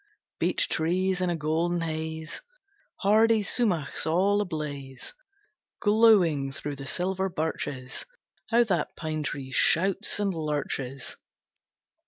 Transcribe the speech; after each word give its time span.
Beech 0.39 0.67
trees 0.67 1.21
in 1.21 1.29
a 1.29 1.35
golden 1.35 1.81
haze; 1.81 2.41
Hardy 3.01 3.43
sumachs 3.43 4.07
all 4.07 4.41
ablaze, 4.41 5.13
Glowing 5.79 6.51
through 6.51 6.77
the 6.77 6.87
silver 6.87 7.29
birches. 7.29 8.07
How 8.49 8.63
that 8.63 8.95
pine 8.95 9.21
tree 9.21 9.51
shouts 9.51 10.19
and 10.19 10.33
lurches! 10.33 11.17